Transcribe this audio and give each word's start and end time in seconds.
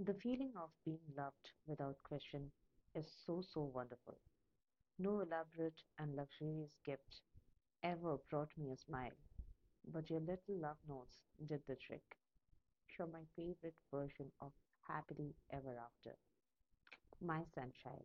The 0.00 0.14
feeling 0.14 0.52
of 0.56 0.70
being 0.84 1.14
loved 1.16 1.52
without 1.66 2.02
question 2.02 2.50
is 2.96 3.06
so, 3.24 3.40
so 3.42 3.62
wonderful. 3.62 4.18
No 4.98 5.20
elaborate 5.20 5.80
and 5.98 6.16
luxurious 6.16 6.72
gift 6.84 7.22
ever 7.82 8.18
brought 8.30 8.50
me 8.56 8.72
a 8.72 8.76
smile, 8.76 9.16
but 9.92 10.10
your 10.10 10.20
little 10.20 10.56
love 10.60 10.78
notes 10.88 11.18
did 11.48 11.62
the 11.68 11.76
trick. 11.76 12.02
You're 12.98 13.08
my 13.08 13.24
favorite 13.36 13.76
version 13.92 14.32
of 14.40 14.52
happily 14.88 15.34
ever 15.52 15.78
after. 15.78 16.16
My 17.20 17.44
sunshine, 17.54 18.04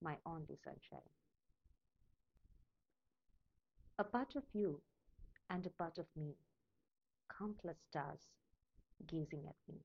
my 0.00 0.16
only 0.26 0.56
sunshine. 0.64 1.10
A 3.98 4.04
part 4.04 4.36
of 4.36 4.44
you 4.52 4.80
and 5.50 5.66
a 5.66 5.70
part 5.70 5.98
of 5.98 6.06
me, 6.16 6.36
countless 7.38 7.78
stars 7.90 8.20
gazing 9.06 9.46
at 9.48 9.56
me. 9.68 9.80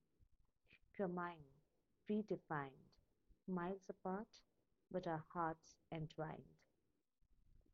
You're 0.99 1.07
mine, 1.07 1.45
predefined, 2.09 2.91
miles 3.47 3.89
apart, 3.89 4.27
but 4.91 5.07
our 5.07 5.23
hearts 5.33 5.77
entwined. 5.93 6.43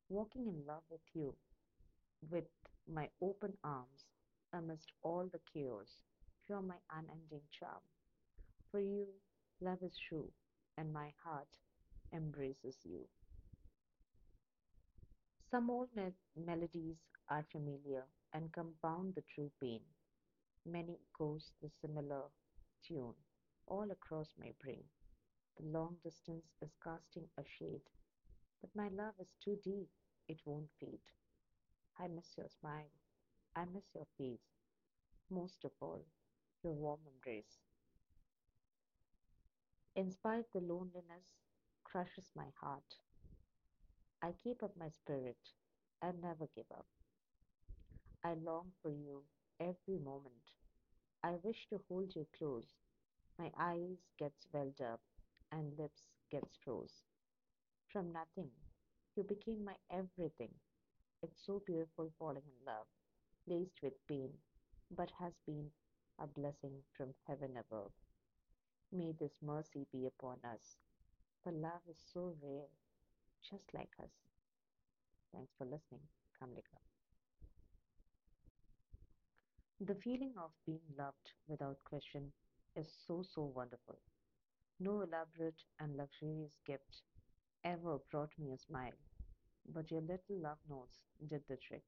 Walking 0.09 0.47
in 0.47 0.66
love 0.66 0.83
with 0.89 1.02
you, 1.13 1.35
with 2.30 2.45
my 2.88 3.09
open 3.21 3.57
arms, 3.63 4.05
amidst 4.53 4.91
all 5.02 5.27
the 5.31 5.39
chaos, 5.53 5.99
you're 6.47 6.61
my 6.61 6.77
unending 6.91 7.47
charm. 7.52 7.81
For 8.71 8.80
you, 8.80 9.07
love 9.61 9.81
is 9.83 9.97
true, 9.97 10.31
and 10.77 10.94
my 10.94 11.13
heart 11.23 11.49
embraces 12.13 12.77
you. 12.83 13.07
Some 15.49 15.69
old 15.69 15.95
me- 15.95 16.13
melodies 16.35 16.97
are 17.30 17.44
familiar 17.52 18.05
and 18.33 18.52
compound 18.52 19.16
the 19.16 19.21
true 19.21 19.52
pain. 19.61 19.81
Many 20.66 20.99
echoes 21.13 21.52
the 21.61 21.69
similar 21.81 22.30
tune 22.88 23.16
all 23.67 23.89
across 23.91 24.34
my 24.39 24.52
brain. 24.62 24.84
The 25.57 25.66
long 25.67 25.95
distance 26.03 26.53
is 26.61 26.75
casting 26.83 27.28
a 27.38 27.44
shade, 27.44 27.89
but 28.61 28.69
my 28.75 28.89
love 28.89 29.14
is 29.19 29.36
too 29.44 29.58
deep, 29.64 29.89
it 30.28 30.39
won't 30.45 30.69
fade. 30.80 31.00
I 32.00 32.08
miss 32.08 32.36
your 32.38 32.47
smile, 32.59 32.91
I 33.56 33.66
miss 33.73 33.86
your 33.95 34.08
face, 34.17 34.47
most 35.30 35.63
of 35.66 35.72
all, 35.81 36.06
your 36.63 36.73
warm 36.73 37.00
embrace. 37.08 37.59
In 39.95 40.11
spite 40.11 40.52
the 40.53 40.59
loneliness 40.59 41.25
crushes 41.83 42.31
my 42.36 42.47
heart, 42.61 42.95
I 44.22 44.31
keep 44.44 44.63
up 44.63 44.73
my 44.78 44.89
spirit 44.89 45.38
and 46.02 46.22
never 46.22 46.47
give 46.56 46.72
up. 46.72 46.88
I 48.23 48.33
long 48.33 48.72
for 48.81 48.89
you 48.91 49.23
every 49.59 50.00
moment. 50.03 50.64
I 51.26 51.34
wish 51.42 51.66
to 51.72 51.81
hold 51.90 52.16
you 52.16 52.28
close. 52.38 52.68
My 53.40 53.50
eyes 53.59 53.98
get 54.20 54.31
swelled 54.38 54.80
up 54.80 55.00
and 55.52 55.76
lips 55.76 56.04
gets 56.30 56.56
froze. 56.64 57.02
From 57.92 58.14
nothing, 58.14 58.52
you 59.16 59.23
became 59.23 59.66
my 59.66 59.73
everything. 59.92 60.53
It's 61.23 61.42
so 61.44 61.64
beautiful 61.66 62.12
falling 62.20 62.46
in 62.46 62.66
love, 62.68 62.86
laced 63.48 63.81
with 63.81 63.94
pain, 64.08 64.30
but 64.96 65.09
has 65.20 65.34
been 65.48 65.66
a 66.20 66.28
blessing 66.28 66.84
from 66.96 67.16
heaven 67.28 67.58
above. 67.58 67.92
May 68.92 69.14
this 69.20 69.34
mercy 69.42 69.88
be 69.92 70.06
upon 70.06 70.38
us. 70.44 70.78
For 71.44 71.52
love 71.52 71.81
is 71.90 71.98
so 72.14 72.36
rare, 72.44 72.70
just 73.50 73.73
like 73.73 73.94
us. 74.00 74.12
Thanks 75.34 75.53
for 75.58 75.66
listening. 75.66 76.06
Kamlika. 76.40 76.78
The 79.80 79.95
feeling 79.95 80.34
of 80.38 80.52
being 80.66 80.81
loved 80.98 81.31
without 81.48 81.81
question 81.86 82.34
is 82.76 82.88
so, 83.08 83.23
so 83.23 83.44
wonderful. 83.44 84.00
No 84.80 85.02
elaborate 85.02 85.64
and 85.80 85.98
luxurious 85.98 86.54
gift 86.66 87.04
ever 87.64 88.00
brought 88.12 88.31
me 88.38 88.52
a 88.53 88.58
smile, 88.58 88.98
but 89.73 89.92
your 89.92 90.02
little 90.02 90.38
love 90.41 90.59
notes 90.69 91.00
did 91.28 91.44
the 91.47 91.58
trick. 91.58 91.85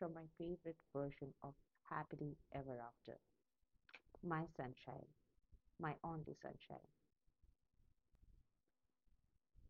You're 0.00 0.10
my 0.10 0.26
favorite 0.38 0.78
version 0.94 1.34
of 1.42 1.54
happily 1.90 2.36
ever 2.54 2.80
after. 2.80 3.18
My 4.22 4.46
sunshine, 4.56 5.06
my 5.80 5.94
only 6.04 6.34
sunshine. 6.42 6.88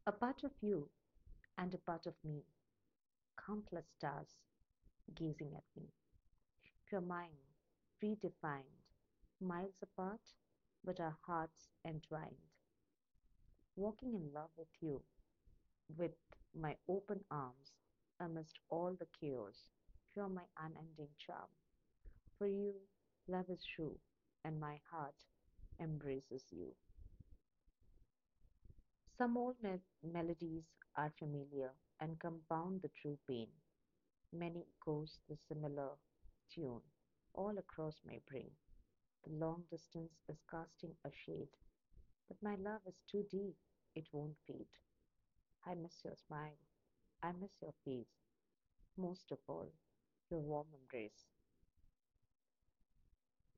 A 0.06 0.12
part 0.12 0.42
of 0.44 0.53
you 0.60 0.88
and 1.59 1.75
a 1.75 1.78
part 1.78 2.06
of 2.06 2.15
me, 2.25 2.44
countless 3.47 3.86
stars 3.98 4.34
gazing 5.15 5.54
at 5.56 5.65
me. 5.76 5.88
You're 6.91 7.02
mine, 7.02 7.36
predefined, 8.02 8.80
miles 9.41 9.74
apart, 9.82 10.20
but 10.82 11.00
our 11.00 11.19
hearts 11.26 11.69
entwined. 11.84 12.36
Walking 13.76 14.12
in 14.14 14.32
love 14.32 14.50
with 14.56 14.66
you, 14.80 15.02
with 15.97 16.12
my 16.54 16.76
open 16.88 17.24
arms, 17.30 17.72
amidst 18.20 18.58
all 18.69 18.94
the 18.98 19.06
chaos, 19.20 19.69
you're 20.14 20.28
my 20.28 20.44
unending 20.58 21.10
charm. 21.19 21.48
For 22.38 22.47
you, 22.47 22.74
love 23.28 23.50
is 23.50 23.64
true, 23.64 23.98
and 24.44 24.60
my 24.60 24.80
heart 24.91 25.16
embraces 25.80 26.44
you. 26.53 26.74
Some 29.18 29.36
old 29.36 29.60
me- 29.62 29.80
melodies 30.03 30.64
are 30.94 31.10
familiar 31.18 31.72
and 31.98 32.20
compound 32.20 32.82
the 32.82 32.88
true 32.91 33.18
pain. 33.26 33.48
Many 34.32 34.66
echoes 34.76 35.18
the 35.28 35.36
similar 35.48 35.91
tune 36.54 36.82
all 37.34 37.58
across 37.58 38.00
my 38.06 38.18
brain. 38.30 38.50
The 39.24 39.32
long 39.34 39.64
distance 39.70 40.20
is 40.28 40.42
casting 40.50 40.94
a 41.04 41.10
shade, 41.10 41.50
but 42.28 42.42
my 42.42 42.56
love 42.56 42.80
is 42.86 43.02
too 43.10 43.24
deep, 43.30 43.56
it 43.94 44.06
won't 44.12 44.36
fade. 44.46 44.68
I 45.66 45.74
miss 45.74 46.04
your 46.04 46.14
smile, 46.16 46.58
I 47.22 47.32
miss 47.32 47.52
your 47.60 47.74
face, 47.84 48.14
most 48.96 49.30
of 49.32 49.38
all, 49.48 49.72
your 50.30 50.40
warm 50.40 50.66
embrace. 50.74 51.26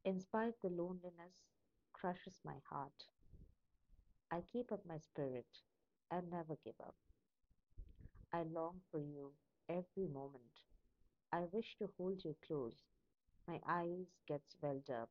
In 0.05 0.21
spite 0.21 0.61
the 0.63 0.71
loneliness 0.71 1.35
crushes 1.93 2.41
my 2.45 2.57
heart, 2.71 3.05
I 4.31 4.43
keep 4.53 4.73
up 4.73 4.85
my 4.87 4.99
spirit 4.99 5.47
and 6.11 6.31
never 6.31 6.57
give 6.65 6.81
up. 6.81 6.97
I 8.33 8.43
long 8.43 8.81
for 8.91 9.01
you 9.01 9.33
every 9.69 10.07
moment. 10.13 10.53
I 11.33 11.41
wish 11.53 11.77
to 11.79 11.91
hold 11.97 12.25
you 12.25 12.35
close. 12.47 12.75
My 13.47 13.61
eyes 13.67 14.07
gets 14.27 14.53
swelled 14.59 14.91
up 14.91 15.11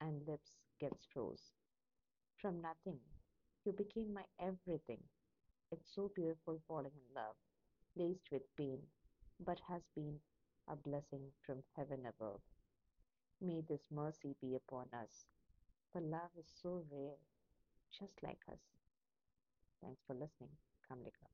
and 0.00 0.26
lips 0.26 0.52
gets 0.80 1.06
froze. 1.12 1.52
From 2.40 2.60
nothing, 2.60 3.00
you 3.64 3.72
became 3.72 4.12
my 4.14 4.24
everything. 4.40 5.02
It's 5.70 5.94
so 5.94 6.10
beautiful 6.14 6.60
falling 6.68 6.92
in 6.94 7.14
love, 7.14 7.36
laced 7.96 8.30
with 8.30 8.42
pain, 8.56 8.80
but 9.40 9.60
has 9.68 9.82
been 9.94 10.20
a 10.68 10.76
blessing 10.76 11.32
from 11.44 11.62
heaven 11.76 12.06
above. 12.06 12.40
May 13.40 13.62
this 13.62 13.82
mercy 13.90 14.36
be 14.40 14.54
upon 14.54 14.86
us. 14.92 15.26
For 15.92 16.00
love 16.00 16.30
is 16.38 16.46
so 16.62 16.84
rare, 16.90 17.18
just 17.98 18.22
like 18.22 18.42
us. 18.50 18.60
Thanks 19.82 20.02
for 20.06 20.14
listening. 20.14 20.56
Kamlika. 20.90 21.28